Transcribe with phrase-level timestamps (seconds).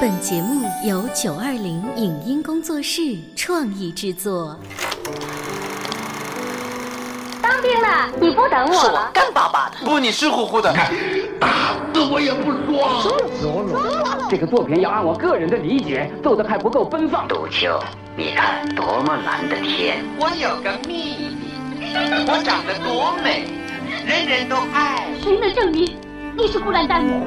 [0.00, 4.58] 本节目由九二零影音工作室创意制作。
[7.40, 9.10] 当兵了，你不等我是我了？
[9.12, 10.72] 干巴巴的，不，你湿乎乎的。
[10.72, 10.92] 看
[11.38, 11.48] 打
[11.92, 14.28] 死我也不说。
[14.28, 17.26] 这个作品要按我个人的理解做的还不够奔放。
[17.28, 17.78] 杜秋，
[18.16, 20.04] 你看多么蓝的天！
[20.18, 21.36] 我有个秘
[21.78, 21.94] 密，
[22.26, 23.44] 我长得多美，
[24.06, 25.06] 人人都爱。
[25.22, 25.96] 谁能证明
[26.36, 27.26] 你是孤兰丹母？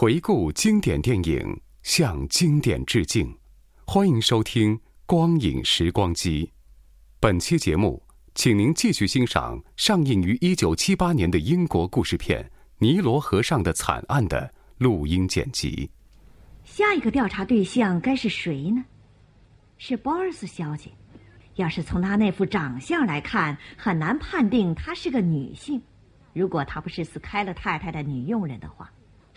[0.00, 3.36] 回顾经典电影，向经典致敬。
[3.86, 4.74] 欢迎收听
[5.04, 6.46] 《光影时光机》。
[7.20, 8.02] 本期节目，
[8.34, 12.42] 请您继续欣赏上映于一九七八年的英国故事片
[12.78, 15.90] 《尼罗河上的惨案》的录音剪辑。
[16.64, 18.82] 下一个调查对象该是谁呢？
[19.76, 20.90] 是鲍尔斯小姐。
[21.56, 25.78] 要是从她那副长相来看，很难判定她是个女性。
[26.32, 28.90] 如果她不是斯开勒太太的女佣人的话，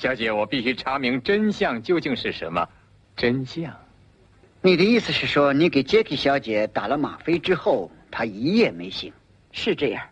[0.04, 2.68] 小姐，我必须查明真相究竟是什么。
[3.16, 3.74] 真相？
[4.62, 9.14] 你的意思是说，你给杰克小姐打了吗啡之后，她一夜没醒？
[9.54, 10.06] 是这样，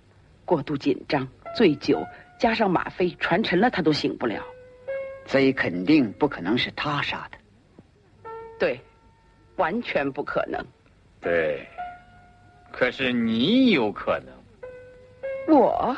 [0.45, 2.07] 过度紧张、醉酒，
[2.39, 4.41] 加上吗啡传沉了，她都醒不了。
[5.25, 8.31] 所以肯定不可能是他杀的。
[8.57, 8.79] 对，
[9.57, 10.65] 完全不可能。
[11.19, 11.67] 对，
[12.71, 15.53] 可是你有可能。
[15.53, 15.93] 我？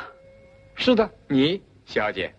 [0.74, 2.34] 是的，你，小姐。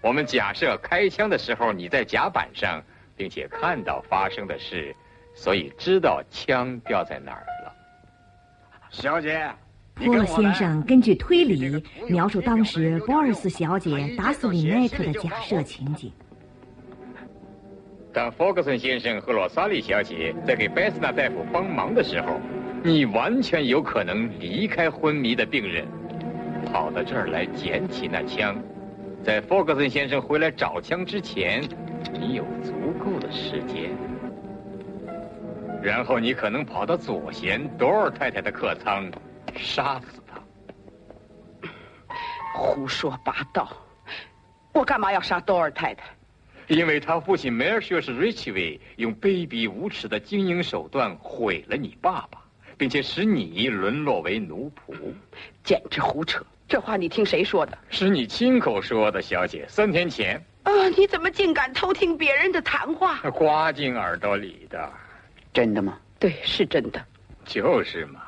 [0.00, 2.82] 我们假设开枪的时候你在甲板上，
[3.16, 4.94] 并且看到发生的事，
[5.34, 7.74] 所以知道枪掉在哪儿了。
[8.90, 9.50] 小姐，
[9.96, 16.12] 波勒先生根据推理描述当时波尔斯小姐打死里奈特的假设情景。
[18.12, 22.40] 当弗格森先生和罗萨莉小姐在给贝斯纳大夫帮忙的时候，
[22.82, 25.86] 你完全有可能离开昏迷的病人，
[26.66, 28.56] 跑到这儿来捡起那枪。
[29.28, 31.62] 在弗格森先生回来找枪之前，
[32.18, 33.94] 你有足够的时间。
[35.82, 39.06] 然后你可能跑到左贤多尔太太的客舱，
[39.54, 40.40] 杀死他。
[42.54, 43.70] 胡说八道！
[44.72, 46.04] 我干嘛要杀多尔太太？
[46.68, 52.42] 因为他父亲梅尔修是 Richie 用卑鄙无耻的经营手段毁了你爸爸，
[52.78, 54.94] 并且使你沦落为奴仆。
[55.62, 56.42] 简直胡扯！
[56.68, 57.78] 这话你听谁说的？
[57.88, 59.64] 是你亲口说的，小姐。
[59.68, 60.36] 三天前。
[60.64, 60.70] 啊！
[60.98, 63.18] 你怎么竟敢偷听别人的谈话？
[63.30, 64.92] 刮进耳朵里的。
[65.54, 65.98] 真的吗？
[66.18, 67.02] 对，是真的。
[67.46, 68.20] 就是嘛。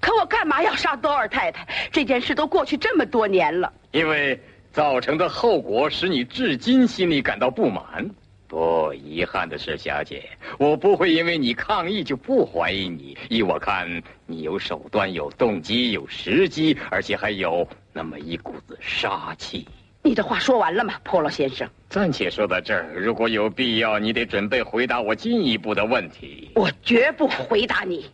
[0.00, 1.66] 可我干嘛要杀多尔太太？
[1.90, 3.72] 这件事都过去这么多年了。
[3.92, 4.38] 因为
[4.70, 8.10] 造成的后果使你至今心里感到不满。
[8.48, 10.26] 不，遗憾的是，小姐，
[10.58, 13.16] 我不会因为你抗议就不怀疑你。
[13.28, 19.68] 依我看，你有手段、有动机、有时机，而且还有那么一股子杀气。
[20.02, 21.68] 你的话说完了吗，波罗先生？
[21.90, 22.94] 暂且说到这儿。
[22.94, 26.50] 如果有必要，你得准备回答我进一步的问题。
[26.54, 28.10] 我绝不回答你，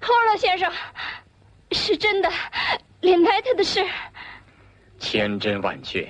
[0.00, 0.70] 波罗先生，
[1.70, 2.30] 是真的，
[3.00, 3.82] 连奈特的事，
[4.98, 6.06] 千真万确，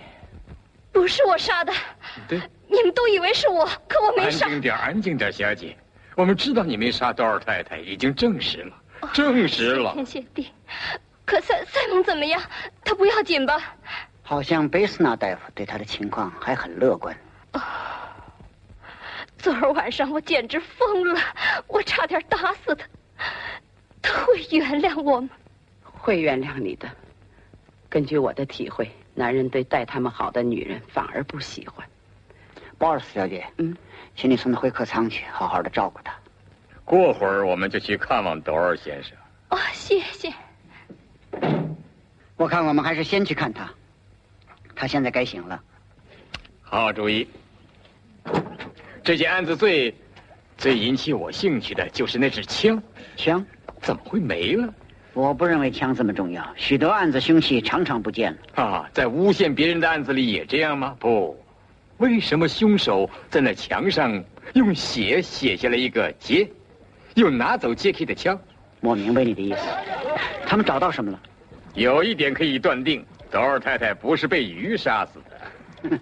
[0.90, 1.72] 不是我杀的。
[2.26, 2.40] 对，
[2.72, 4.46] 你们都以为是我，可我没杀。
[4.46, 5.76] 安静点，安静点，小姐。
[6.16, 8.74] 我们知道你没杀多尔太太，已经证实了，
[9.12, 9.90] 证实了。
[9.90, 10.48] 谢天谢地。
[11.24, 12.42] 可赛赛蒙怎么样？
[12.82, 13.76] 他不要紧吧？
[14.22, 17.14] 好像贝斯纳大夫对他的情况还很乐观。
[19.36, 21.20] 昨儿晚上我简直疯了，
[21.66, 22.86] 我差点打死他。
[24.00, 25.28] 他会原谅我吗？
[25.82, 26.88] 会原谅你的。
[27.88, 31.86] 根据我的体会，男人对待他们好的女人反而不喜欢。
[32.82, 33.76] 鲍尔斯小姐，嗯，
[34.16, 36.12] 请你送他回客舱去，好好的照顾他。
[36.84, 39.16] 过会儿我们就去看望德尔先生。
[39.50, 40.32] 哦，谢谢。
[42.34, 43.70] 我看我们还是先去看他。
[44.74, 45.62] 他现在该醒了。
[46.60, 47.28] 好主意。
[49.04, 49.94] 这件案子最
[50.58, 52.82] 最引起我兴趣的就是那支枪。
[53.14, 53.46] 枪
[53.80, 54.74] 怎么会没了？
[55.12, 56.44] 我不认为枪这么重要。
[56.56, 58.64] 许多案子凶器常常不见了。
[58.64, 60.96] 啊，在诬陷别人的案子里也这样吗？
[60.98, 61.40] 不。
[62.02, 64.20] 为什么凶手在那墙上
[64.54, 66.50] 用血写下了一个杰，
[67.14, 68.36] 又拿走杰克的枪？
[68.80, 69.60] 我明白你的意思。
[70.44, 71.22] 他们找到什么了？
[71.74, 76.00] 有一点可以断定，德尔太太不是被鱼杀死的。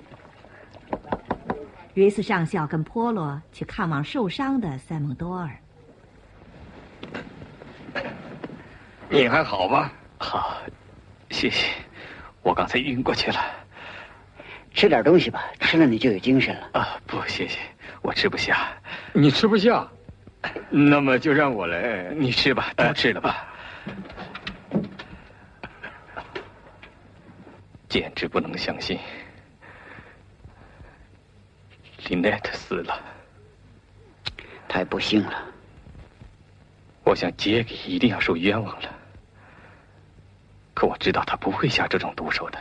[1.93, 5.50] 瑞斯上校跟波罗去看望受伤的塞蒙多尔。
[9.11, 9.93] 你还好吧？
[10.17, 10.56] 好，
[11.29, 11.67] 谢谢。
[12.41, 13.38] 我刚才晕过去了。
[14.72, 16.70] 吃点东西吧，吃了你就有精神了。
[16.72, 17.58] 啊，不，谢谢，
[18.02, 18.72] 我吃不下。
[19.12, 19.87] 你吃不下，
[20.70, 22.14] 那么就让我来。
[22.14, 23.46] 你吃吧，都吃了吧。
[27.88, 28.99] 简直不能相信，
[32.08, 32.99] 林奈特死了。
[34.69, 35.44] 太不幸了。
[37.02, 38.88] 我想杰克一定要受冤枉了。
[40.73, 42.58] 可我知道他不会下这种毒手的。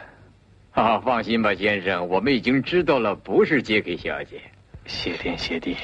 [0.80, 4.42] 啊，放心吧，先生，我们已经知道了，不是杰克小姐。
[4.86, 5.76] 谢天谢地。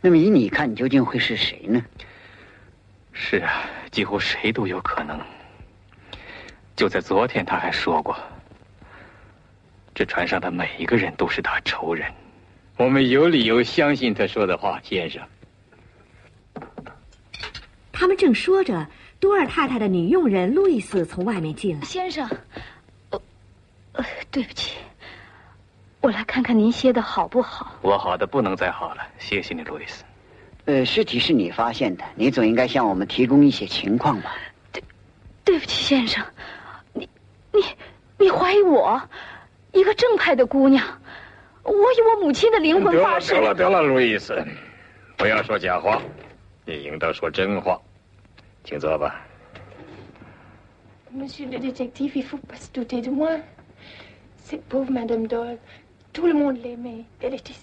[0.00, 1.84] 那么以你看，你究竟会是谁呢？
[3.12, 5.20] 是啊，几乎谁都有可能。
[6.74, 8.16] 就在昨天，他还说过，
[9.94, 12.10] 这船上的每一个人都是他仇人。
[12.76, 15.22] 我们有理由相信他说的话，先生。
[17.92, 18.86] 他们正说着，
[19.20, 21.84] 多尔太太的女佣人路易斯从外面进来。
[21.84, 22.28] 先生。
[23.98, 24.78] 呃，对不起，
[26.00, 27.72] 我来看看您歇的好不好。
[27.82, 30.04] 我好的不能再好了，谢谢你，路易斯。
[30.66, 34.36] 呃，尸体是你发现的，你总应该向我们提供一些情况吧？
[34.70, 34.80] 对，
[35.44, 36.24] 对不起，先生，
[36.92, 37.08] 你
[37.52, 37.60] 你
[38.18, 39.02] 你怀疑我，
[39.72, 40.86] 一个正派的姑娘，
[41.64, 43.34] 我以我母亲的灵魂发誓。
[43.34, 44.40] 得了得了，路易斯，
[45.16, 46.00] 不要说假话，
[46.64, 47.76] 你应当说真话，
[48.62, 49.20] 请坐吧。
[51.12, 53.28] Monsieur le détective, il faut pas se douter de moi.
[54.47, 55.57] Cette pauvre Madame Doyle,
[56.11, 57.05] tout le monde l'aimait.
[57.21, 57.53] Elle était,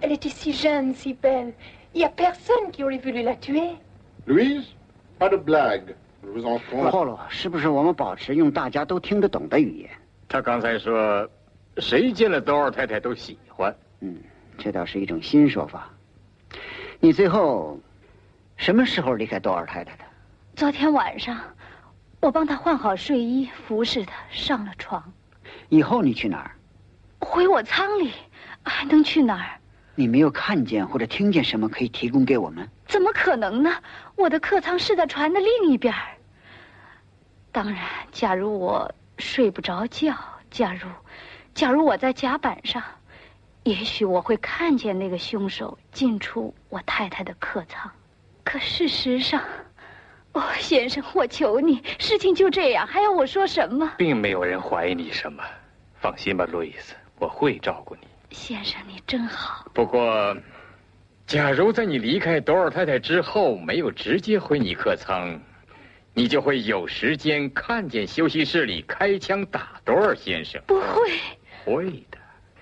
[0.00, 1.52] elle était si jeune, si belle.
[1.94, 3.76] Il n'y a personne qui aurait voulu la tuer.
[4.26, 4.66] Louise,
[5.18, 5.94] pas de blague.
[6.22, 6.90] Je vous en prie.
[6.90, 9.90] 霍洛，是不是我们保持用大家都听得懂的语言？
[10.28, 11.28] 他刚才说，
[11.78, 13.74] 谁见了多尔太太都喜欢。
[14.00, 14.18] 嗯，
[14.58, 15.88] 这倒是一种新说法。
[17.00, 17.80] 你最后
[18.56, 20.04] 什么时候离开多尔太太的？
[20.56, 21.40] 昨天晚上，
[22.20, 25.02] 我帮她换好睡衣，服侍她上了床。
[25.69, 26.51] 以后你去哪儿？
[27.19, 28.11] 回我舱里，
[28.63, 29.59] 还能去哪儿？
[29.95, 32.67] 你没有看见或者听见什么可以提供给我们？
[32.87, 33.71] 怎么可能呢？
[34.15, 35.93] 我的客舱是在船的另一边。
[37.51, 37.79] 当然，
[38.11, 40.15] 假如我睡不着觉，
[40.49, 40.87] 假如，
[41.53, 42.81] 假如我在甲板上，
[43.63, 47.89] 也许我会看见那个凶手进出我太太的客舱。
[48.43, 49.41] 可事实上，
[50.33, 53.93] 哦，先生，我求你，事情就这样，还要我说什么？
[53.97, 55.43] 并没有人怀疑你什么。
[55.99, 58.07] 放心吧，路易斯，我会照顾你。
[58.31, 59.69] 先生，你真好。
[59.73, 60.35] 不过，
[61.27, 65.39] 假如在你离开多尔太太之后没有直接回你客舱，
[66.13, 70.61] 你就会有时间看见休息室里开枪打多尔先生。
[70.65, 71.11] 不会，
[71.63, 72.17] 会的。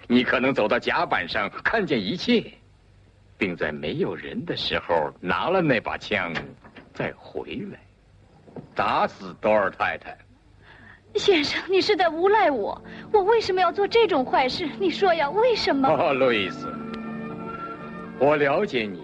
[0.07, 2.43] 你可能走到甲板上看见一切，
[3.37, 6.33] 并在没有人的时候拿了那把枪，
[6.93, 7.79] 再回来
[8.75, 10.17] 打死多尔太太。
[11.15, 12.81] 先生，你是在诬赖我。
[13.11, 14.69] 我为什么要做这种坏事？
[14.79, 15.89] 你说呀，为什么？
[15.89, 16.73] 哦，路易斯，
[18.17, 19.01] 我了解你，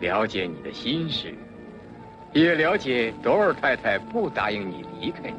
[0.00, 1.34] 了解你的心事，
[2.32, 5.38] 也了解多尔太太不答应你离开她。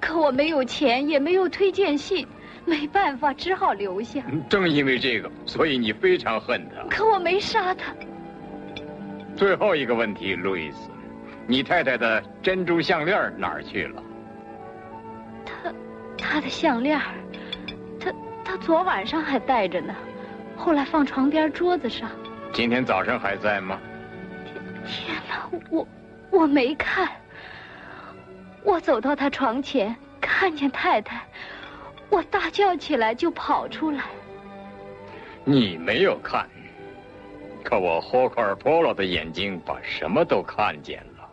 [0.00, 2.26] 可我没有钱，也没有推荐信，
[2.66, 4.22] 没办法，只好留下。
[4.48, 6.86] 正因为这个，所以你非常恨他。
[6.94, 7.94] 可我没杀他。
[9.40, 10.90] 最后一个问题，路易斯，
[11.46, 14.02] 你太太的珍珠项链哪儿去了？
[15.46, 15.72] 她，
[16.18, 17.00] 她的项链，
[17.98, 18.12] 她，
[18.44, 19.94] 她昨晚上还戴着呢，
[20.58, 22.10] 后来放床边桌子上。
[22.52, 23.80] 今天早上还在吗？
[24.84, 25.88] 天哪，我
[26.30, 27.08] 我没看。
[28.62, 31.24] 我走到他床前，看见太太，
[32.10, 34.04] 我大叫起来就跑出来。
[35.44, 36.46] 你没有看，
[37.62, 41.28] 可我霍克尔波罗的眼睛把什么都看见了。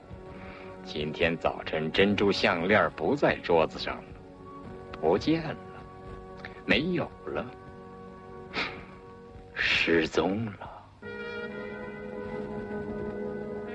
[0.83, 4.01] 今天早晨珍珠项链不在桌子上，
[5.01, 5.57] 不见了，
[6.65, 7.45] 没有了，
[9.53, 10.69] 失踪了。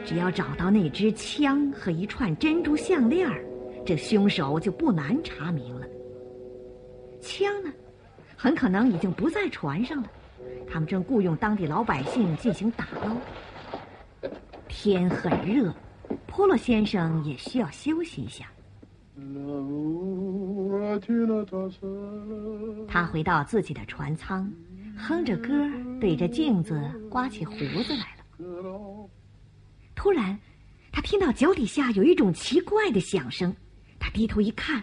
[0.04, 3.28] 只要找到那支枪和一串珍珠项链
[3.84, 5.86] 这凶手就不难查明了。
[7.20, 7.72] 枪呢，
[8.36, 10.10] 很可能已经不在船上了，
[10.70, 13.16] 他们正雇佣当地老百姓进行打捞。
[14.68, 15.74] 天很热，
[16.26, 18.46] 波洛先生也需要休息一下。
[22.88, 24.50] 他回到自己的船舱，
[24.96, 25.48] 哼着歌，
[26.00, 26.80] 对着镜子
[27.10, 28.24] 刮起胡子来了。
[29.94, 30.38] 突然，
[30.90, 33.54] 他听到脚底下有一种奇怪的响声，
[34.00, 34.82] 他低头一看，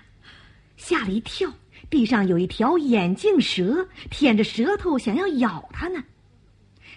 [0.77, 1.51] 吓了一跳，
[1.89, 6.03] 地上有一条眼镜蛇，舔着舌头想要咬他呢。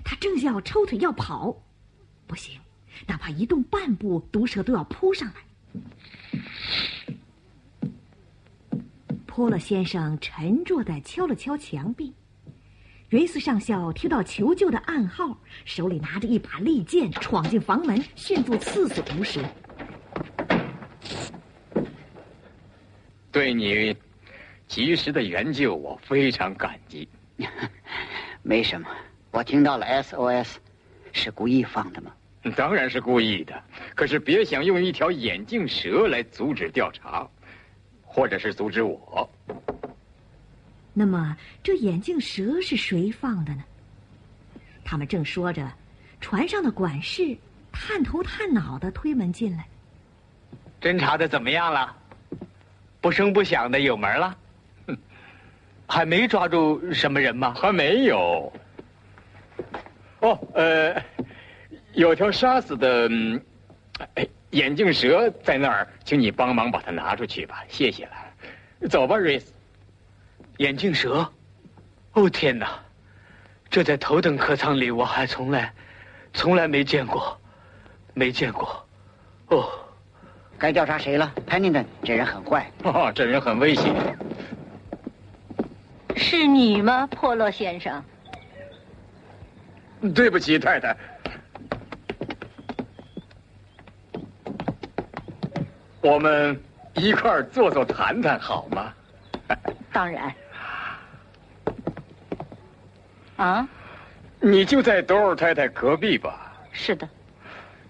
[0.04, 1.56] 他正要抽腿要跑，
[2.26, 2.60] 不行，
[3.06, 5.42] 哪怕一动半步，毒蛇都要扑上来。
[9.26, 12.12] 波勒先生沉着的敲了敲墙壁。
[13.08, 19.42] 瑞斯上校听到求救的暗号，手里拿着一把利剑，闯进房门，迅速刺死毒蛇。
[23.30, 23.96] 对你
[24.72, 27.06] 及时的援救，我非常感激。
[28.40, 28.88] 没什么，
[29.30, 30.54] 我听到了 SOS，
[31.12, 32.10] 是故意放的吗？
[32.56, 33.62] 当然是故意的。
[33.94, 37.28] 可是别想用一条眼镜蛇来阻止调查，
[38.02, 39.28] 或者是阻止我。
[40.94, 43.62] 那么，这眼镜蛇是谁放的呢？
[44.82, 45.70] 他们正说着，
[46.18, 47.36] 船上的管事
[47.70, 49.66] 探头探脑的推门进来。
[50.80, 51.94] 侦查的怎么样了？
[53.02, 54.34] 不声不响的有门了？
[55.92, 57.52] 还没抓住什么人吗？
[57.52, 58.50] 还没有。
[60.20, 60.96] 哦，呃，
[61.92, 63.10] 有条杀死的
[64.52, 68.88] 眼镜蛇在那儿，请你帮忙把它拿出去吧，谢谢了。
[68.88, 69.52] 走吧，瑞斯。
[70.56, 71.30] 眼镜蛇？
[72.14, 72.70] 哦天哪！
[73.68, 75.74] 这在头等客舱里我还从来，
[76.32, 77.38] 从来没见过，
[78.14, 78.82] 没见过。
[79.48, 79.70] 哦，
[80.58, 81.30] 该调查谁了？
[81.46, 82.66] 潘宁顿，这人很坏。
[82.82, 83.94] 哦，这人很危险。
[86.16, 88.02] 是你吗，破落先生？
[90.14, 90.96] 对不起，太太。
[96.00, 96.60] 我们
[96.94, 98.92] 一块儿坐坐谈谈好吗？
[99.92, 100.34] 当然。
[103.36, 103.68] 啊，
[104.40, 106.52] 你就在德尔太太隔壁吧？
[106.72, 107.08] 是的。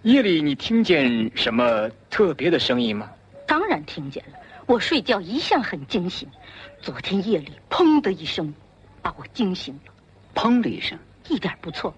[0.03, 3.11] 夜里你听见什么特别的声音吗？
[3.47, 4.39] 当然听见了。
[4.67, 6.29] 我睡觉一向很惊醒，
[6.81, 8.55] 昨天夜里砰的一声，
[9.03, 9.93] 把我惊醒了。
[10.35, 11.95] 砰的一声，一点不错，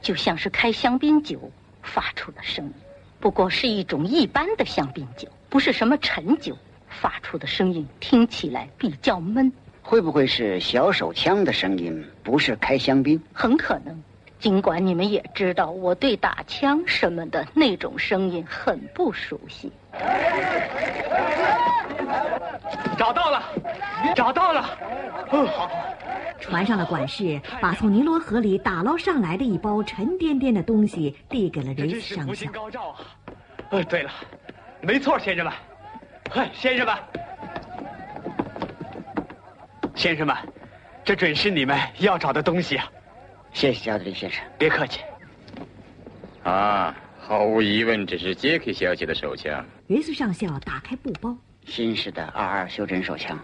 [0.00, 1.50] 就像是开香槟酒
[1.82, 2.72] 发出的声音。
[3.20, 6.56] 不过是一种一般的香槟酒，不是什么陈酒
[6.88, 9.52] 发出的声音，听起来比较闷。
[9.82, 12.04] 会不会是小手枪的声音？
[12.22, 13.20] 不是开香槟？
[13.32, 14.02] 很可能。
[14.38, 19.72] 尽管你们也知道，我对打枪什么的那种声音很不熟悉。
[22.96, 23.42] 找到了，
[24.14, 24.78] 找到了。
[25.30, 25.70] 嗯，好。
[26.40, 32.50] 船上的管事把从尼罗河里打捞上来的一包沉甸甸的东西递给了瑞斯上校。
[32.52, 33.00] 高照啊！
[33.70, 34.10] 呃，对了，
[34.80, 35.52] 没错，先生们，
[36.30, 36.96] 嗨，先生们，
[39.94, 40.36] 先生们，
[41.04, 42.90] 这准是你们要找的东西啊！
[43.52, 45.00] 谢谢加德利先生，别客气。
[46.44, 49.62] 啊，毫无疑问，这是杰克小姐的手枪。
[49.88, 51.36] 瑞斯上校打开布包，
[51.68, 53.38] 新式的二二修整手枪，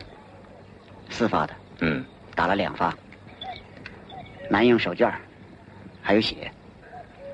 [1.11, 2.05] 四发的，嗯，
[2.35, 2.93] 打了两发，
[4.49, 5.13] 男用手绢
[6.03, 6.51] 还有血，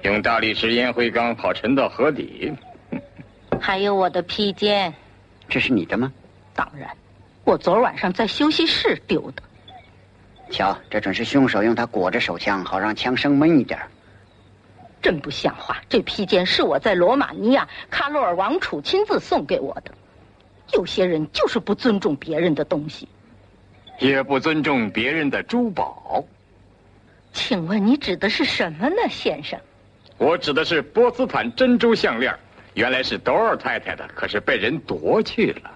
[0.03, 2.53] 用大理石烟灰缸跑沉到河底，
[3.61, 4.93] 还有我的披肩，
[5.49, 6.13] 这是你的吗？
[6.55, 6.91] 当然，
[7.45, 9.43] 我昨晚上在休息室丢的。
[10.51, 13.79] 瞧，这准是凶手用它裹着手枪，好让枪声闷一点。
[15.01, 15.81] 真不像话！
[15.89, 19.93] 这披肩是我在罗马尼亚卡洛尔王储亲自送给我的。
[20.75, 23.09] 有些人就是不尊重别人的东西，
[23.99, 26.25] 也不尊重别人的珠宝。
[27.33, 29.59] 请问你指的是什么呢，先生？
[30.19, 32.35] 我指的是波斯坦珍珠项链，
[32.75, 35.71] 原来是德尔太太的，可是被人夺去了。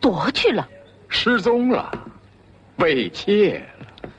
[0.00, 0.68] 夺去了？
[1.08, 1.90] 失踪了。
[2.76, 4.10] 被窃了，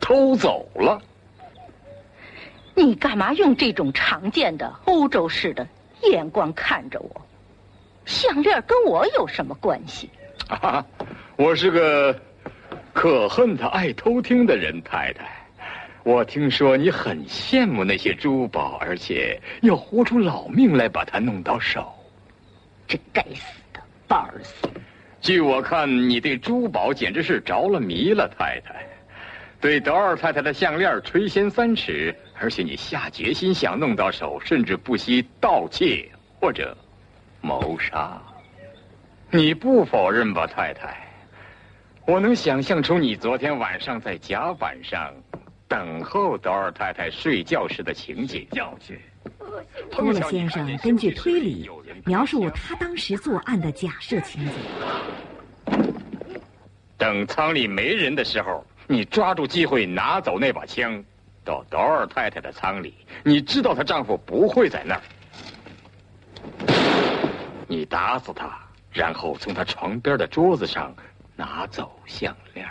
[0.00, 0.98] 偷走了。
[2.74, 5.68] 你干嘛用这种常见的欧洲式的
[6.04, 7.27] 眼光看着我？
[8.08, 10.08] 项链跟我有什么关系？
[10.48, 10.84] 啊，
[11.36, 12.18] 我是个
[12.94, 15.28] 可恨的爱偷听的人，太太。
[16.04, 21.92] 我听说你很羡慕那些珠宝，而且要豁出老命来把它弄到手。
[22.86, 24.66] 这该死的巴尔斯！
[25.20, 28.86] 据我看，你对珠宝简直是着了迷了，太太。
[29.60, 36.08] 对德尔太太的项链垂涎三尺，而且你下决心想弄到手，甚至不惜盗窃
[36.40, 36.74] 或者
[37.40, 38.20] 谋杀。
[39.30, 41.06] 你不否认吧，太太？
[42.06, 45.12] 我能想象出你昨天晚上在甲板上
[45.68, 48.46] 等候德尔太太睡觉时的情景。
[49.90, 51.68] 托勒先生根据推理
[52.06, 54.52] 描述他当时作案的假设情景。
[56.96, 61.04] 等舱里没人的时候，你抓住机会拿走那把枪，
[61.44, 62.94] 到德尔太太的舱里。
[63.22, 65.02] 你知道她丈夫不会在那儿，
[67.70, 68.58] 你打死他，
[68.90, 70.92] 然后从他床边的桌子上
[71.36, 72.66] 拿走项链。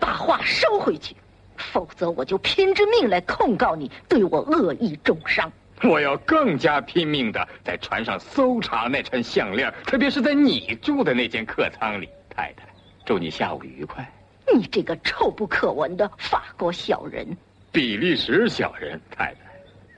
[0.00, 1.14] 把话收回去，
[1.56, 5.50] 否则我就拼着命来控告你对我恶意重伤。
[5.84, 12.08] 我要更加拼命的在船上搜查那串项链，特别是在你住的那间客舱里。
[12.28, 12.64] 太太，
[13.06, 14.04] 祝你下午愉快。
[14.52, 17.24] 你这个臭不可闻的法国小人，
[17.70, 19.40] 比利时小人，太太，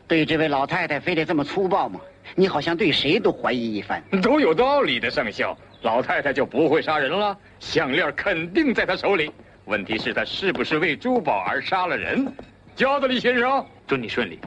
[0.07, 1.99] 对这位老太太非得这么粗暴吗？
[2.35, 4.03] 你好像对谁都怀疑一番。
[4.23, 5.57] 都有道理的，上校。
[5.83, 9.33] 老太太就不会杀人了，项链肯定在她手里。
[9.65, 12.31] 问题是，她是不是为珠宝而杀了人？
[12.77, 14.39] 加德利先生，祝你顺利。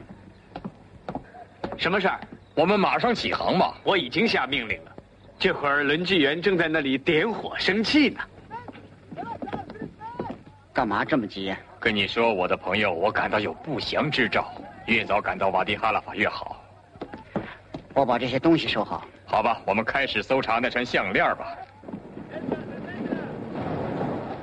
[1.76, 2.20] 什么事儿？
[2.54, 3.76] 我们马上起航吧。
[3.82, 4.92] 我已经下命令了。
[5.38, 8.20] 这会儿轮机员正在那里点火生气呢。
[10.72, 11.58] 干嘛这么急呀？
[11.80, 14.52] 跟你说，我的朋友，我感到有不祥之兆。
[14.86, 16.63] 越早赶到瓦迪哈拉法越好。
[17.94, 19.04] 我把这些东西收好。
[19.24, 21.56] 好吧，我们开始搜查那串项链吧。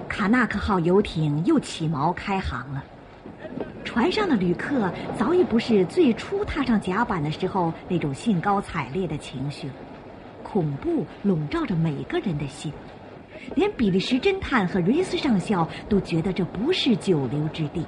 [0.08, 2.84] 卡纳克号游艇又起锚开航了。
[3.84, 9.74] 船上的旅客早已不是最初踏上甲板的时候那种兴高采烈的情绪了，
[10.44, 12.72] 恐怖笼罩着每个人的心，
[13.56, 17.86] 连比利时侦探和瑞斯上校都觉得这不是久留之地。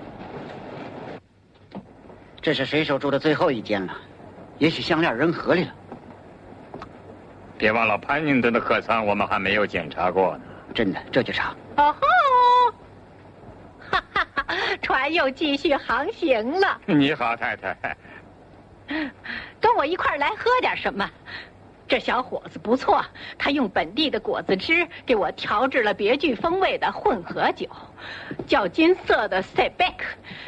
[2.41, 3.93] 这是水手住的最后一间了，
[4.59, 5.73] 也许项链扔河里了。
[7.57, 10.43] 别忘了潘宁顿的客舱，我们还没有检查过呢。
[10.73, 11.55] 真的，这就查。
[11.77, 12.71] 哦吼！
[13.91, 14.45] 哈哈哈，
[14.81, 16.81] 船又继续航行了。
[16.85, 17.95] 你好，太太。
[19.59, 21.09] 跟我一块儿来喝点什么？
[21.87, 23.05] 这小伙子不错，
[23.37, 27.67] 他用本地的果子汁给我调制了别具风味的混合酒，
[28.47, 30.05] 叫金色的塞贝克，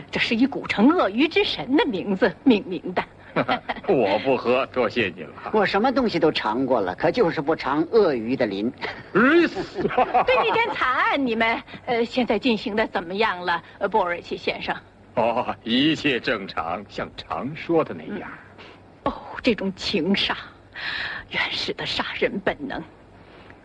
[0.10, 3.04] 这是以古城鳄鱼之神的名字命名的。
[3.88, 5.34] 我不喝，多谢你了。
[5.54, 8.72] 我什么东西都尝过了，可就是不尝鳄鱼的鳞。
[9.12, 13.62] 瑞斯， 对那件惨案，你们呃现在进行的怎么样了，
[13.92, 14.76] 波尔奇先生？
[15.16, 18.30] 哦，一切正常，像常说的那样。
[19.04, 20.36] 哦，这种情杀，
[21.30, 22.82] 原始的杀人本能，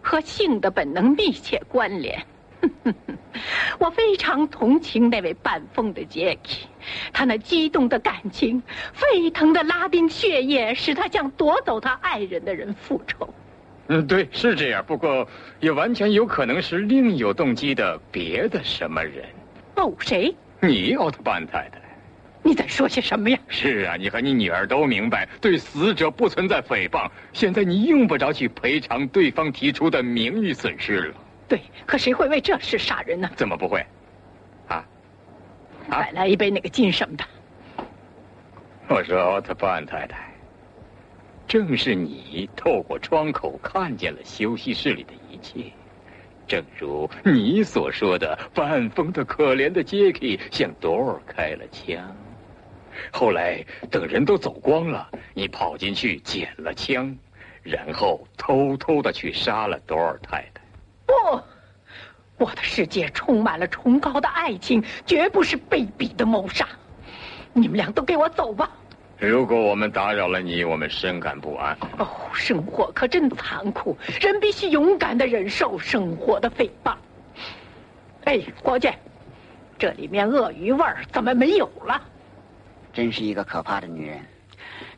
[0.02, 2.24] 和性的本能密切关联。
[3.78, 6.68] 我非常同情那位半疯的杰克，
[7.12, 13.32] 他那激动的感情、沸腾的拉丁血液，使他向夺走他爱人的人复仇。
[13.88, 14.84] 嗯，对，是这样。
[14.86, 15.26] 不过，
[15.60, 19.24] 也完全有可能是另有动机的别的什么人。
[19.76, 20.34] 哦，谁？
[20.60, 21.80] 你，奥特曼太太。
[22.42, 23.38] 你在说些什么呀？
[23.48, 27.08] 是啊，你和你女儿都明白，对死者不存在诽谤。
[27.32, 31.14] 现在你用不着去赔偿对方提出的名誉损失了。
[31.50, 33.28] 对，可谁会为这事杀人呢？
[33.34, 33.84] 怎么不会？
[34.68, 34.86] 啊？
[35.90, 37.24] 再来一杯那个金什么的。
[38.86, 40.32] 我说，奥特曼太太，
[41.48, 45.72] 正是你透过窗口看见了休息室里的一切，
[46.46, 50.20] 正如你所说的，半疯的可怜的杰克
[50.52, 52.16] 向多尔开了枪。
[53.12, 57.18] 后来等人都走光了，你跑进去捡了枪，
[57.64, 60.59] 然后偷偷的去杀了多尔太太。
[61.10, 66.66] 不，我的世界充满了崇高的爱情，绝不是卑鄙的谋杀。
[67.52, 68.70] 你们俩都给我走吧。
[69.18, 71.76] 如果我们打扰了你，我们深感不安。
[71.98, 76.94] 哦，生活可真残酷，人必须勇敢的忍受生活的诽谤。
[78.24, 78.98] 哎，郭建，
[79.78, 82.00] 这里面鳄鱼味儿怎么没有了？
[82.92, 84.20] 真是一个可怕的女人。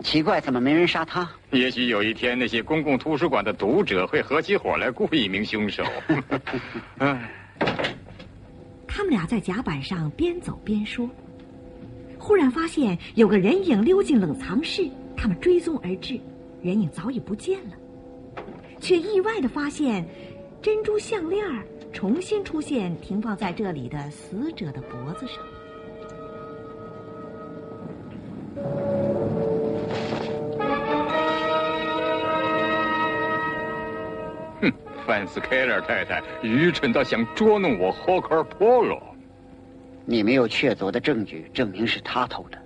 [0.01, 1.31] 奇怪，怎么没人杀他？
[1.51, 5.85] 也许有一天，那些公共图书馆的读者会合起伙来雇一名凶手。
[8.87, 11.09] 他们俩在甲板上边走边说，
[12.19, 16.21] 忽然发现有个人影溜进冷藏室，他们追踪而至，
[16.63, 17.77] 人影早已不见了，
[18.81, 20.07] 却意外的发现
[20.61, 21.45] 珍珠项链
[21.93, 25.37] 重新出现，停放在这里的死者的脖子上。
[34.63, 34.73] 哼，
[35.07, 39.01] 范斯凯勒太太愚蠢到想捉弄我霍克尔波罗。
[40.07, 42.59] 你没有确凿的证据证明是他偷的。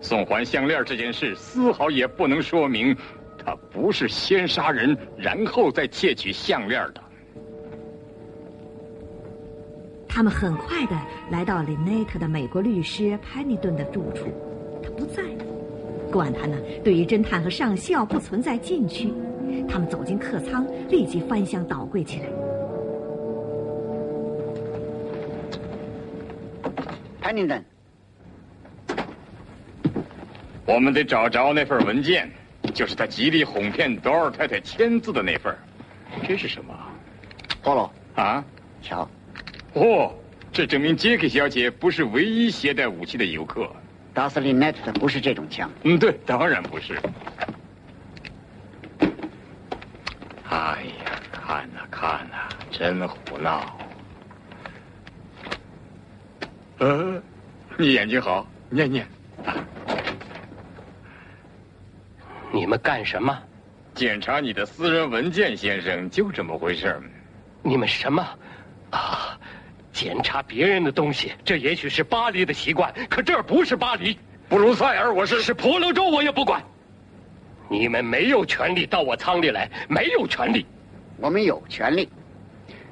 [0.00, 2.96] 送还项链这件事丝毫也不能说明
[3.44, 7.02] 他不是先杀人然后再窃取项链的。
[10.08, 14.26] 他们很快的来到林内特的美国律师潘尼顿的住处，
[14.82, 15.22] 他不在。
[16.10, 19.10] 管他呢，对于侦探和上校不存在禁区。
[19.68, 22.26] 他们走进客舱，立即翻箱倒柜起来。
[27.20, 27.64] 潘宁顿，
[30.66, 32.30] 我们得找着那份文件，
[32.74, 35.54] 就是他极力哄骗多尔太太签字的那份。
[36.26, 36.74] 这是什么？
[37.62, 38.44] 波罗，啊，
[38.82, 39.08] 瞧，
[39.74, 40.12] 哦，
[40.52, 43.70] 这证明杰克小姐不是唯一携带武器的游客。
[44.12, 45.70] 达斯利奈特不是这种枪。
[45.84, 46.98] 嗯，对，当然不是。
[50.62, 53.76] 哎呀，看呐看呐，真胡闹。
[56.78, 57.20] 呃，
[57.76, 59.04] 你眼睛好，念念。
[62.52, 63.36] 你们干什么？
[63.92, 66.96] 检查你的私人文件，先生，就这么回事
[67.62, 68.24] 你们什么？
[68.90, 69.36] 啊，
[69.92, 74.16] 检查别人的东西，这也许是巴黎的习惯，可这儿不是巴黎。
[74.48, 76.62] 布鲁塞尔，我是是婆罗洲，我也不管。
[77.72, 80.66] 你们没有权利到我仓里来，没有权利。
[81.16, 82.06] 我们有权利。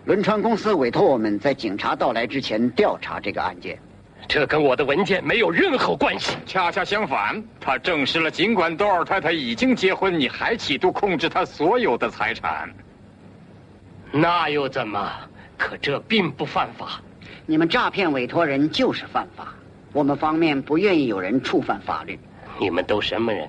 [0.06, 3.78] 轮船公司委托我们在警察到来之前调查这个案件。
[4.26, 6.34] 这跟我的文件没有任何关系。
[6.46, 12.70] 恰恰相反，他证实了，尽管多尔太太已经结婚，你还企图控制她所有的财产。
[14.10, 15.12] 那又怎么？
[15.58, 17.02] 可这并不犯法。
[17.44, 19.54] 你们诈骗委托人就是犯法。
[19.92, 22.18] 我们方面不愿意有人触犯法律。
[22.58, 23.46] 你们都什么人？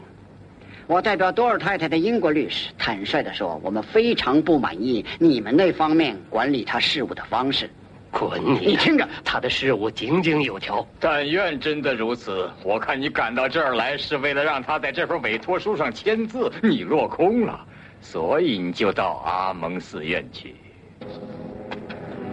[0.92, 7.70] 我代表多尔太太的英国律师，坦率地说，我们非常不满意你们那方面管理他事务的方式。
[8.12, 8.60] 滚你！
[8.68, 10.86] 你听着，他的事务井井有条。
[11.00, 12.52] 但愿真的如此。
[12.62, 17.66] 我看你赶到这儿来，是为了让他在这份委托书上签字，你落空了，
[18.02, 20.54] 所以你就到阿蒙寺院去。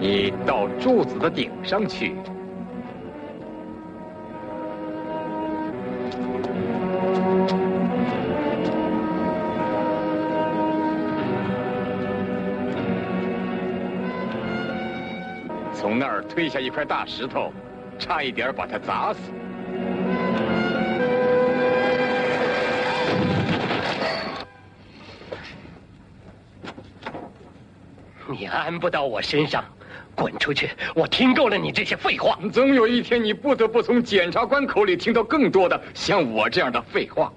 [0.01, 2.17] 你到柱子的顶上去。
[15.99, 17.53] 从那儿推下一块大石头，
[17.99, 19.19] 差一点把他砸死。
[28.29, 29.65] 你安不到我身上，
[30.15, 30.71] 滚出去！
[30.95, 32.39] 我听够了你这些废话。
[32.53, 37.33] 总有一天，你不得不从检察官口里听到更多的像我这样的废话。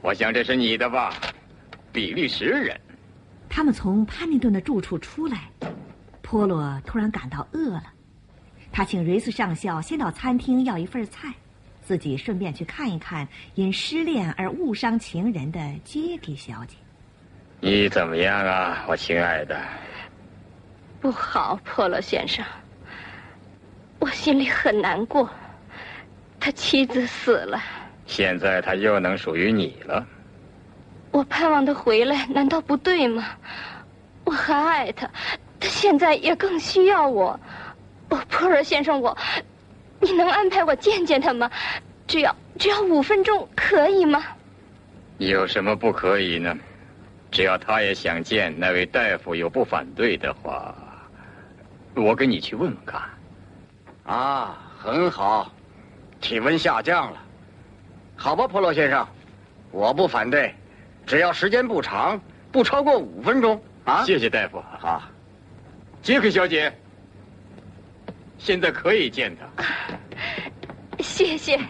[0.00, 1.12] 我想这是你的吧，
[1.92, 2.80] 比利时人。
[3.50, 5.50] 他们从潘尼顿的住处出来。
[6.30, 7.82] 波罗突然感到饿了，
[8.70, 11.34] 他请瑞斯上校先到餐厅要一份菜，
[11.82, 16.76] 自己顺便去看一看因失恋而误伤情人的杰迪小姐。
[17.58, 19.60] 你怎么样啊，我亲爱的？
[21.00, 22.44] 不好，波罗先生，
[23.98, 25.28] 我心里很难过。
[26.38, 27.60] 他妻子死了，
[28.06, 30.06] 现在他又能属于你了。
[31.10, 33.30] 我盼望他回来，难道不对吗？
[34.22, 35.10] 我还爱他。
[35.60, 37.38] 他现在也更需要我，
[38.08, 39.16] 哦，普尔先生，我，
[40.00, 41.50] 你能安排我见见他吗？
[42.06, 44.24] 只要只要五分钟，可以吗？
[45.18, 46.56] 有什么不可以呢？
[47.30, 50.74] 只要他也想见那位大夫，有不反对的话，
[51.94, 53.00] 我跟你去问问看。
[54.04, 55.52] 啊，很好，
[56.20, 57.18] 体温下降了，
[58.16, 59.06] 好吧，普罗先生，
[59.70, 60.52] 我不反对，
[61.06, 62.20] 只要时间不长，
[62.50, 64.02] 不超过五分钟啊。
[64.04, 64.60] 谢谢大夫。
[64.78, 65.02] 好。
[66.02, 66.72] 杰克小姐，
[68.38, 69.46] 现在可以见他。
[71.02, 71.60] 谢谢。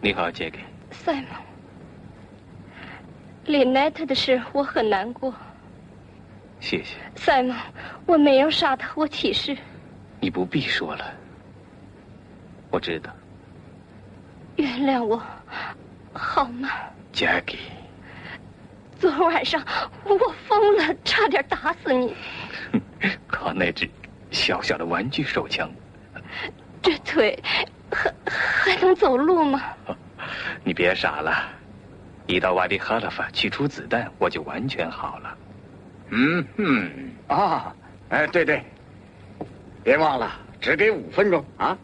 [0.00, 0.58] 你好，杰克。
[0.90, 1.24] 塞蒙，
[3.46, 5.34] 林奈特的事我很难过。
[6.60, 6.96] 谢谢。
[7.16, 7.56] 塞蒙，
[8.04, 9.56] 我没有杀他，我起誓。
[10.20, 11.14] 你不必说了，
[12.70, 13.10] 我知道。
[14.56, 15.20] 原谅我，
[16.12, 16.68] 好吗
[17.12, 17.56] ，Jackie？
[19.00, 19.60] 昨晚上
[20.04, 22.14] 我疯了，差点打死你。
[23.26, 23.88] 靠那只
[24.30, 25.70] 小小的玩具手枪，
[26.82, 27.66] 这腿还
[28.24, 29.62] 还能走路吗？
[30.64, 31.48] 你别傻了，
[32.26, 35.36] 一到瓦迪哈拉法取出子弹，我就完全好了。
[36.10, 36.90] 嗯哼，
[37.28, 37.74] 啊，
[38.10, 38.62] 哎，对对，
[39.82, 40.30] 别忘了，
[40.60, 41.76] 只给五分钟啊！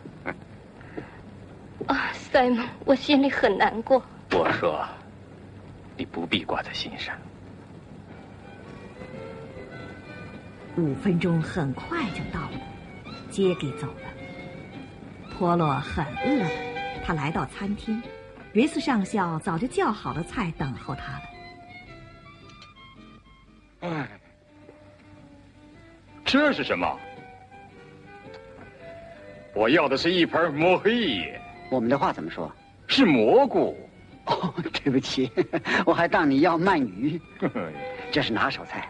[1.87, 4.03] 啊，塞蒙，我心里很难过。
[4.33, 4.87] 我说。
[5.97, 7.13] 你不必挂在心上。
[10.79, 12.61] 五分钟很快就到了，
[13.31, 14.09] 杰给走了。
[15.37, 16.51] 波洛很饿了，
[17.05, 18.01] 他来到餐厅，
[18.53, 21.23] 瑞斯上校早就叫好了菜等候他了。
[23.81, 24.09] 哎，
[26.25, 26.97] 这是什么？
[29.55, 31.37] 我要的是一盆蘑黑。
[31.71, 32.53] 我们的话怎么说？
[32.87, 33.77] 是蘑菇。
[34.27, 35.29] 哦，对不起，
[35.85, 37.21] 我还当你要鳗鱼。
[38.13, 38.89] 这是拿手菜，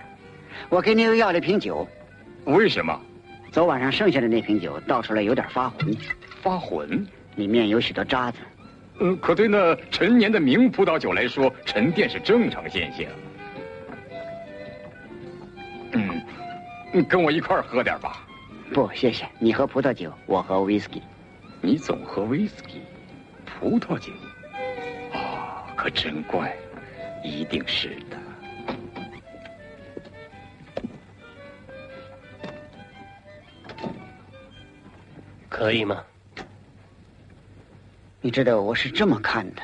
[0.68, 1.86] 我给你又要了瓶酒。
[2.44, 3.00] 为什么？
[3.50, 5.96] 昨晚上剩下的那瓶酒倒出来有点发浑。
[6.42, 7.06] 发浑？
[7.36, 8.38] 里面有许多渣子。
[9.00, 13.06] 嗯，可对那陈年的名葡萄酒来说，沉淀是正常现象。
[15.92, 16.20] 嗯，
[16.92, 18.26] 你跟我一块儿喝点吧。
[18.74, 19.26] 不，谢谢。
[19.38, 21.02] 你喝葡萄酒，我喝威士忌。
[21.60, 22.82] 你总喝威士忌，
[23.46, 24.12] 葡萄酒。
[25.14, 26.54] 哦，可真怪，
[27.24, 28.16] 一定是的。
[35.58, 36.04] 可以吗？
[38.20, 39.62] 你知道我是这么看的：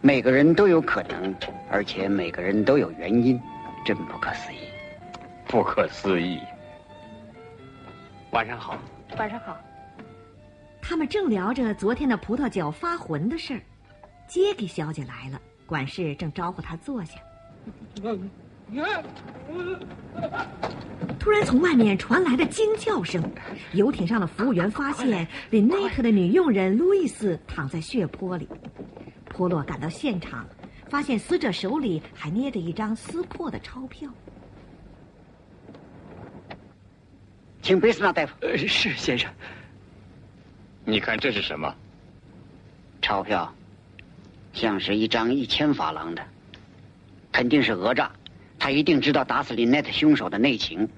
[0.00, 1.34] 每个人都有可能，
[1.70, 3.38] 而且每个人都有原因，
[3.84, 4.56] 真不可思议。
[5.46, 6.40] 不可思议。
[8.30, 8.78] 晚上好。
[9.18, 9.54] 晚上好。
[10.80, 13.60] 他们正聊着昨天的葡萄酒发浑的事儿，
[14.26, 17.20] 杰给小姐来了，管事正招呼她坐下。
[21.18, 23.22] 突然从外面传来的惊叫声，
[23.72, 28.48] 游艇上的服务员发现林内特的女佣人路易斯躺在血泊里。
[29.28, 30.46] 波洛赶到现场，
[30.88, 34.10] 发现死者手里还捏着一张撕破的钞票。
[37.60, 38.34] 请贝斯纳大夫。
[38.40, 39.30] 呃，是先生。
[40.84, 41.74] 你看这是什么？
[43.02, 43.52] 钞票，
[44.52, 46.22] 像是一张一千法郎的，
[47.32, 48.10] 肯定是讹诈。
[48.58, 50.88] 他一定知道打死林奈特凶手的内情。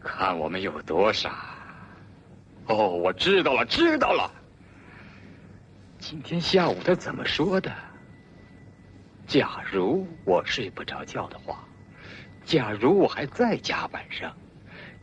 [0.00, 1.54] 看我们有多傻！
[2.66, 4.30] 哦，我知道了，知道了。
[5.98, 7.72] 今天下午他怎么说的？
[9.26, 11.64] 假如我睡不着觉的话，
[12.44, 14.32] 假如我还在甲板上。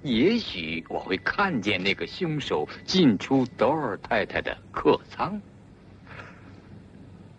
[0.01, 5.41] 也许我会看见那个凶手进出德尔太太的客舱，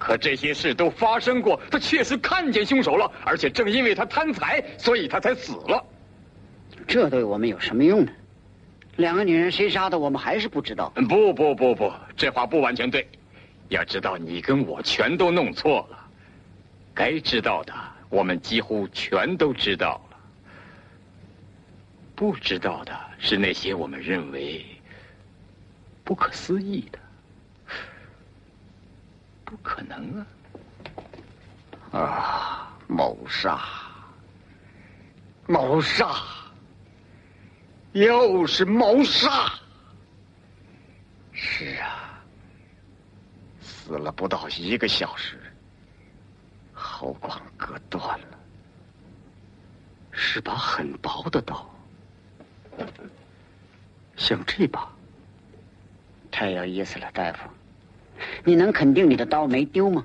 [0.04, 5.82] 可这些事都发生过，他确实看见凶手了，而且正因为他贪财，所以他才死了。
[6.86, 8.12] 这对我们有什么用呢？
[8.96, 10.90] 两个女人谁杀的，我们还是不知道。
[11.08, 13.08] 不不不不，这话不完全对。
[13.70, 15.98] 要知道，你跟我全都弄错了，
[16.92, 17.72] 该知道的
[18.10, 20.18] 我们几乎全都知道了。
[22.14, 24.62] 不知道的是那些我们认为
[26.04, 26.98] 不可思议的，
[29.54, 30.26] 不可能
[31.92, 32.00] 啊！
[32.00, 33.62] 啊，谋杀，
[35.46, 36.12] 谋杀，
[37.92, 39.52] 又是谋杀！
[41.30, 42.20] 是啊，
[43.60, 45.38] 死了不到一个小时，
[46.72, 48.38] 喉管割断了，
[50.10, 51.70] 是把很薄的刀。
[54.16, 54.90] 像这把，
[56.32, 57.48] 太有意思了，大夫。
[58.44, 60.04] 你能肯定你的刀没丢吗？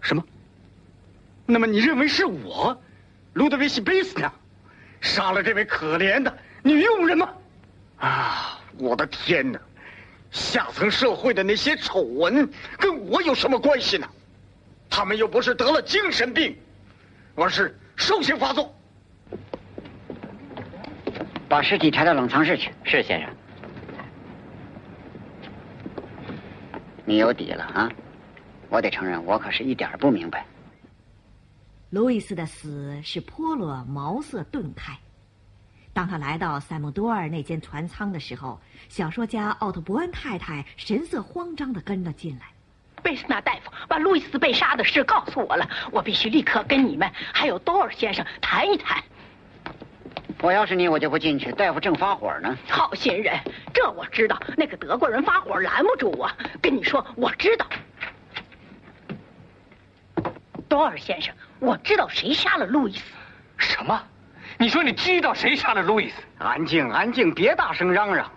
[0.00, 0.24] 什么？
[1.46, 2.80] 那么你认为是我，
[3.32, 4.32] 卢德维希·贝斯纳，
[5.00, 7.30] 杀了这位可怜的女佣人吗？
[7.98, 9.58] 啊，我的天哪！
[10.30, 14.06] 下层社会的那些丑闻跟我有什么关系呢？
[14.90, 16.54] 他们又不是得了精神病，
[17.34, 18.74] 而是兽性发作。
[21.48, 22.70] 把尸体抬到冷藏室去。
[22.84, 23.30] 是先生。
[27.08, 27.90] 你有底了啊！
[28.68, 30.44] 我得承认，我可是一点不明白。
[31.88, 34.92] 路易斯的死使波罗茅塞顿开。
[35.94, 42.44] 当他来到塞姆多尔那间船舱的时候，小说家奥特伯恩太太神色慌张的跟了进来。
[43.02, 49.02] 贝斯纳大夫把路易斯被杀的事告诉我了，我必须立刻跟你们还有多尔先生谈一谈。
[50.40, 51.50] 我要是你，我就不进去。
[51.52, 52.56] 大夫正发火呢。
[52.68, 53.36] 好心人，
[53.74, 54.40] 这我知道。
[54.56, 56.30] 那个德国人发火拦不住我。
[56.62, 57.66] 跟你说，我知道。
[60.68, 63.04] 多尔先生，我知道谁杀了路易斯。
[63.56, 64.00] 什么？
[64.58, 66.22] 你说你知道谁杀了路易斯？
[66.38, 68.30] 安静，安静，别大声嚷嚷。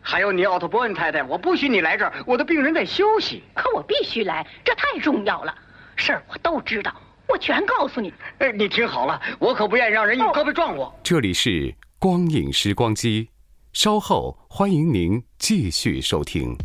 [0.00, 2.12] 还有你，奥特伯恩太太，我不许你来这儿。
[2.26, 3.42] 我的病人在休息。
[3.54, 5.54] 可我必须来，这太重要了。
[5.96, 6.94] 事儿我都知道。
[7.30, 8.12] 我全告诉你。
[8.38, 10.92] 呃，你听好了，我可不愿意让人用胳膊撞我。
[11.02, 13.28] 这里是光影时光机，
[13.72, 16.56] 稍后欢迎您继续收听。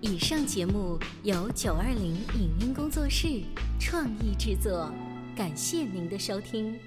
[0.00, 3.28] 以上节目由九二零影音工作室
[3.78, 4.90] 创意制作，
[5.36, 6.78] 感谢您的收听。